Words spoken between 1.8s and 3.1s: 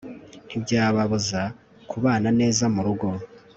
kubana neza murugo